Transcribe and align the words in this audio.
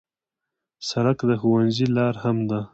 سړک 0.89 1.19
د 1.29 1.31
ښوونځي 1.41 1.85
لار 1.95 2.15
هم 2.23 2.37
ده. 2.49 2.59